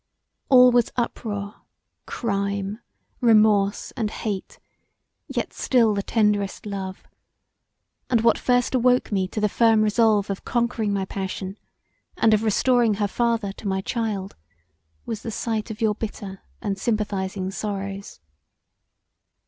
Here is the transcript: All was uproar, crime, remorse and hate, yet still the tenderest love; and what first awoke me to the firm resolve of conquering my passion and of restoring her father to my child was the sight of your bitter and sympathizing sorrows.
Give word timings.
All 0.49 0.71
was 0.71 0.91
uproar, 0.95 1.61
crime, 2.07 2.79
remorse 3.19 3.91
and 3.91 4.09
hate, 4.09 4.57
yet 5.27 5.53
still 5.53 5.93
the 5.93 6.01
tenderest 6.01 6.65
love; 6.65 7.03
and 8.09 8.21
what 8.21 8.39
first 8.39 8.73
awoke 8.73 9.11
me 9.11 9.27
to 9.27 9.39
the 9.39 9.47
firm 9.47 9.83
resolve 9.83 10.31
of 10.31 10.43
conquering 10.43 10.91
my 10.91 11.05
passion 11.05 11.55
and 12.17 12.33
of 12.33 12.41
restoring 12.41 12.95
her 12.95 13.07
father 13.07 13.51
to 13.51 13.67
my 13.67 13.79
child 13.81 14.35
was 15.05 15.21
the 15.21 15.29
sight 15.29 15.69
of 15.69 15.81
your 15.81 15.93
bitter 15.93 16.41
and 16.63 16.79
sympathizing 16.79 17.51
sorrows. 17.51 18.19